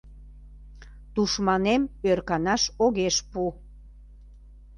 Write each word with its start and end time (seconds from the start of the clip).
Тушманем 1.13 1.83
öрканаш 2.09 2.63
огеш 2.85 3.15
пу. 3.31 3.43